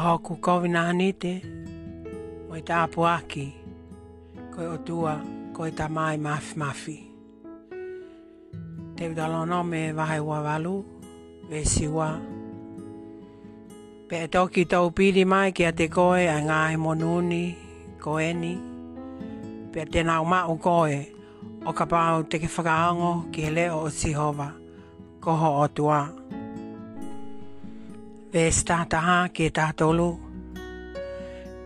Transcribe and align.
whakahoku 0.00 0.40
kowina 0.40 0.80
hanete, 0.88 1.42
mo 2.48 2.56
i 2.56 2.62
tāpu 2.64 3.04
aki, 3.04 3.44
koe 4.54 4.64
o 4.72 4.76
tua, 4.84 5.18
koe 5.52 5.68
ta 5.76 5.88
mai 5.92 6.16
mafi 6.18 6.56
mafi. 6.58 6.94
Te 8.96 9.08
wita 9.08 9.28
lono 9.28 9.62
me 9.62 9.92
wahai 9.92 10.20
wa 10.24 10.40
walu, 10.40 10.74
we 11.50 11.60
siwa. 11.64 12.08
Pea 14.08 14.28
toki 14.28 14.64
tau 14.64 14.90
pili 14.90 15.24
mai 15.26 15.52
ki 15.52 15.68
a 15.68 15.72
te 15.72 15.88
koe, 15.92 16.24
a 16.32 16.38
ngāhe 16.40 16.78
mo 16.80 16.94
nuni, 16.94 17.42
koe 18.00 18.32
ni. 18.32 18.54
Pea 19.72 19.84
tēnā 19.86 20.16
o 20.20 20.24
mau 20.24 20.56
koe, 20.58 20.96
o 21.66 21.72
ka 21.76 21.84
pāu 21.86 22.24
te 22.30 22.40
ke 22.40 22.48
whakaango 22.48 23.12
ki 23.32 23.46
he 23.46 23.50
leo 23.52 23.84
o 23.84 23.92
sihova, 23.92 24.48
koho 25.20 25.54
o 25.60 25.68
tua 25.68 26.00
pe 28.30 28.46
stataha 28.54 29.28
ke 29.34 29.50
tatolo. 29.50 30.18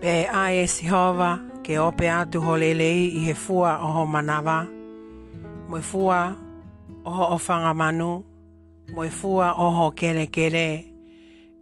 Pe 0.00 0.24
ae 0.28 0.64
si 0.68 0.88
hova 0.88 1.36
ke 1.62 1.76
ope 1.80 2.08
atu 2.08 2.40
holelei 2.40 3.04
i 3.20 3.20
he 3.28 3.34
fua 3.36 3.76
oho 3.84 4.06
manawa. 4.08 4.62
Moe 5.68 5.80
fua 5.84 6.32
oho 7.04 7.24
ofanga 7.36 7.74
manu. 7.76 8.24
Moe 8.96 9.10
fua 9.12 9.52
oho 9.60 9.90
kere 9.92 10.26
kere. 10.32 10.68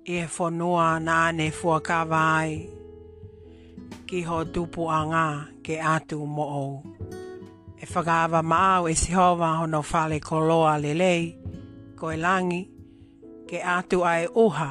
I 0.06 0.14
he 0.22 0.26
fonua 0.30 0.98
na 1.02 1.26
ane 1.30 1.50
fua 1.50 1.80
kawai. 1.82 2.54
Ki 4.06 4.22
ho 4.22 4.44
tupu 4.44 4.86
anga 4.90 5.48
ke 5.66 5.80
atu 5.82 6.18
mo 6.26 6.46
ou. 6.46 6.82
E 7.82 7.86
whakaawa 7.90 8.42
maau 8.46 8.86
e 8.88 8.94
si 8.94 9.10
hova 9.12 9.54
hono 9.58 9.82
fale 9.82 10.20
koloa 10.22 10.78
lelei. 10.78 11.34
Koe 11.98 12.14
langi 12.16 12.68
ke 13.50 13.58
atu 13.62 14.04
ai 14.06 14.26
uha. 14.26 14.42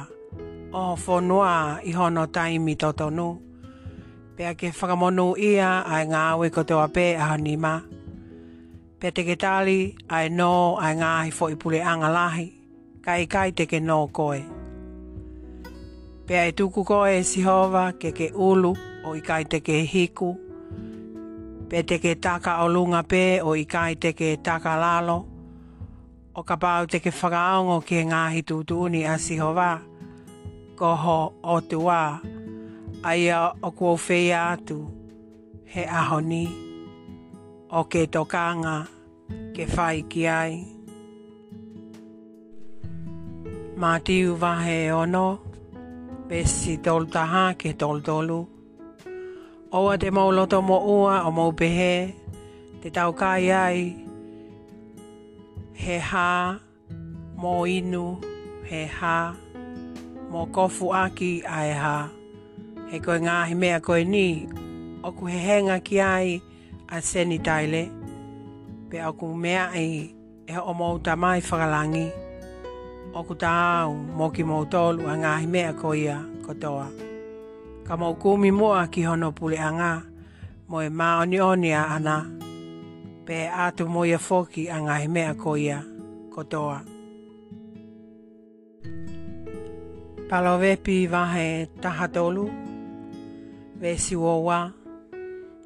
o 0.74 0.96
whonua 0.96 1.80
i 1.84 1.92
hono 1.92 2.26
taimi 2.26 2.74
tō 2.80 2.90
tonu. 2.96 3.26
Pea 4.36 4.54
ke 4.54 4.70
whakamonu 4.72 5.34
ia 5.36 5.82
ai 5.84 6.06
ngā 6.08 6.20
awe 6.32 6.48
ko 6.50 6.64
te 6.64 6.74
wape 6.74 7.04
a 7.16 7.28
hani 7.32 7.56
ma. 7.60 7.74
Pea 9.00 9.10
te 9.12 9.24
ke 9.24 9.36
tali 9.36 9.92
ai 10.08 10.28
no 10.32 10.76
ai 10.80 10.94
ngā 10.96 11.10
hi 11.26 11.30
fo 11.30 11.50
i 11.52 11.58
pule 11.60 11.82
anga 11.82 12.08
lahi. 12.08 12.46
Kai 13.04 13.26
kai 13.26 13.50
te 13.52 13.66
ke 13.66 13.80
no 13.80 14.06
koe. 14.08 14.40
Pea 16.26 16.46
e 16.48 16.52
tuku 16.56 16.84
koe 16.84 17.20
si 17.22 17.42
hova 17.42 17.92
ke 17.92 18.12
ke 18.16 18.30
ulu 18.32 18.72
o 19.04 19.14
i 19.16 19.20
kai 19.20 19.44
te 19.44 19.60
ke 19.60 19.82
hiku. 19.92 20.32
Pea 21.68 21.82
te 21.82 21.98
ke 21.98 22.14
taka 22.16 22.62
o 22.64 22.68
lunga 22.68 23.02
pe 23.02 23.40
o 23.44 23.54
i 23.56 23.64
kai 23.64 23.94
te 24.00 24.12
ke 24.12 24.36
taka 24.44 24.76
lalo. 24.76 25.18
O 26.32 26.42
ka 26.42 26.56
pau 26.56 26.86
te 26.86 26.98
ke 26.98 27.12
whakaongo 27.12 27.80
ke 27.84 28.04
ngā 28.08 28.24
hi 28.34 28.40
tūtūni 28.42 29.04
a 29.12 29.18
si 29.20 29.36
hova. 29.36 29.36
Pea 29.36 29.36
te 29.36 29.36
ke 29.36 29.36
whakaongo 29.36 29.40
ke 29.88 29.88
ngā 29.88 29.88
hi 29.88 29.88
tūtūni 29.88 29.88
a 29.88 29.88
si 29.88 29.90
hova 29.90 29.91
koho 30.82 31.18
o 31.46 31.54
te 31.70 31.78
wā, 31.86 32.02
aia 33.06 33.38
o 33.62 33.68
ko 33.78 33.90
whee 34.04 34.32
atu, 34.34 34.78
he 35.72 35.82
ahoni, 35.98 36.42
o 37.78 37.82
ke 37.92 38.00
tokanga, 38.16 38.72
ke 39.54 39.68
whai 39.74 40.00
ki 40.14 40.22
ai. 40.40 40.56
Mā 43.84 43.92
tiu 44.08 44.34
wahe 44.42 44.80
ono, 44.96 45.24
besi 46.28 46.74
tol 46.88 47.06
taha 47.14 47.44
ke 47.60 47.72
tol 47.84 48.02
tolu. 48.08 48.40
Oa 49.78 49.94
te 50.02 50.10
mauloto 50.18 50.58
mo 50.68 50.76
ua 50.96 51.22
o 51.28 51.30
mau 51.38 51.50
pehe, 51.62 51.94
te 52.82 52.90
tau 52.98 53.14
kai 53.22 53.46
ai, 53.62 53.80
he 55.84 55.96
ha, 56.10 56.26
mo 57.40 57.54
inu, 57.78 58.04
he 58.66 58.82
ha, 58.98 59.16
he 59.30 59.46
ha 59.46 59.51
mō 60.32 60.46
kofu 60.52 60.92
aki 60.94 61.42
e 61.62 61.66
ha. 61.76 61.96
He 62.90 62.98
koe 63.04 63.18
ngā 63.24 63.36
he 63.50 63.54
mea 63.62 63.80
koe 63.84 64.02
ni, 64.12 64.22
o 65.04 65.10
ku 65.16 65.28
he 65.28 65.38
henga 65.46 65.76
ki 65.84 66.00
ai 66.00 66.32
a 66.88 67.00
seni 67.04 67.38
taile. 67.44 67.82
Pe 68.88 69.04
o 69.08 69.12
ku 69.12 69.28
mea 69.42 69.66
ai 69.76 69.92
e 70.46 70.54
o 70.56 70.72
mō 70.78 70.86
ta 71.04 71.14
mai 71.22 71.40
whakalangi. 71.48 72.06
O 73.16 73.22
ku 73.28 73.34
ta 73.42 73.52
au 73.82 73.92
mō 74.18 74.26
ki 74.34 74.44
mō 74.50 74.58
tolu 74.72 75.08
a 75.12 75.16
ngā 75.22 75.34
he 75.40 75.46
mea 75.54 75.72
koe 75.80 75.96
ia 76.00 76.16
kotoa. 76.46 76.88
Ka 77.86 77.94
mō 78.00 78.08
kumi 78.22 78.50
mua 78.50 78.86
ki 78.92 79.02
hono 79.08 79.32
pule 79.38 79.58
a 79.68 79.70
ngā, 79.78 79.92
mō 80.70 80.76
e 80.86 80.90
mā 80.98 81.08
oni 81.22 81.40
oni 81.40 81.72
a 81.80 81.82
ana. 81.96 82.16
Pe 83.26 83.48
atu 83.66 83.84
mō 83.86 84.08
ia 84.08 84.18
foki 84.18 84.64
a 84.72 84.80
ngā 84.84 84.96
he 85.04 85.08
mea 85.08 85.34
koe 85.34 85.60
ia 85.60 85.78
Kotoa. 86.32 86.80
Palovepi 90.32 91.06
vahe 91.06 91.68
tahatolu, 91.80 92.50
vesi 93.80 94.16
wawa, 94.16 94.70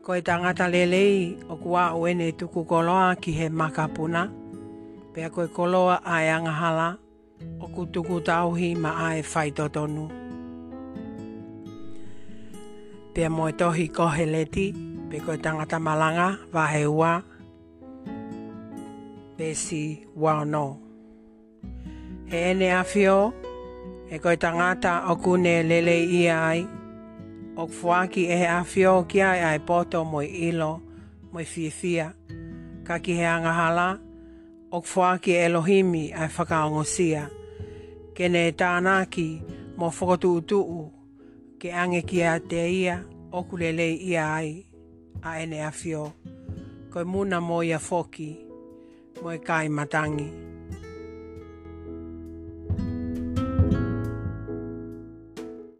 koe 0.02 0.20
tangata 0.22 0.66
lelei 0.68 1.38
o 1.48 1.56
kua 1.56 1.94
uene 1.94 2.32
tuku 2.32 2.64
koloa 2.64 3.14
ki 3.16 3.32
he 3.32 3.48
makapuna, 3.48 4.26
pea 5.14 5.30
koe 5.30 5.46
koloa 5.48 6.00
ae 6.04 6.30
angahala 6.32 6.98
o 7.60 7.66
kutuku 7.68 8.20
tauhi 8.20 8.74
ma 8.74 8.90
ae 9.06 9.22
whaitotonu. 9.22 10.10
Pea 13.14 13.30
moe 13.30 13.52
tohi 13.52 13.88
kohe 13.88 14.26
leti, 14.26 14.74
pe 15.10 15.20
koe 15.20 15.38
tangata 15.38 15.78
malanga 15.78 16.28
vahe 16.52 16.86
ua, 16.86 17.22
vesi 19.38 20.02
wano. 20.18 20.76
He 22.30 22.38
ene 22.50 22.50
he 22.50 22.50
ene 22.50 22.74
afio, 22.74 23.32
e 24.10 24.18
koe 24.18 24.36
tangata 24.36 25.04
o 25.12 25.16
kune 25.16 25.62
lele 25.62 25.96
i 26.02 26.26
ai. 26.30 26.66
O 27.56 27.66
kfuaki 27.66 28.22
e 28.32 28.36
he 28.40 28.46
awhio 28.58 28.94
ki 29.08 29.18
ai 29.30 29.40
ai 29.50 29.58
poto 29.68 29.98
moi 30.12 30.26
ilo, 30.48 30.72
moi 31.32 31.44
fifia. 31.44 32.06
Ka 32.86 32.94
ki 33.04 33.12
he 33.18 33.24
angahala, 33.36 33.88
o 34.70 34.78
kfuaki 34.80 35.32
e 35.34 35.46
lohimi 35.54 36.04
ai 36.12 36.28
whakaongosia. 36.34 37.22
Kene 38.16 38.42
tānaki 38.60 39.28
mo 39.78 39.86
whakotu 39.90 40.28
utuu 40.38 40.84
ke 41.60 41.72
ange 41.82 42.00
ki 42.08 42.22
a 42.22 42.34
te 42.50 42.62
ia 42.80 42.96
o 43.32 43.38
kulele 43.48 43.86
ia 44.10 44.24
ai 44.38 44.52
a 45.22 45.38
ene 45.42 45.58
awhio. 45.68 46.12
Koe 46.92 47.04
muna 47.04 47.40
moi 47.40 47.40
kai 47.40 47.40
Koe 47.40 47.40
muna 47.40 47.40
mo 47.40 47.62
ia 47.62 47.78
foki, 47.78 48.30
moi 49.22 49.36
e 49.36 49.42
kai 49.46 49.68
matangi. 49.68 50.55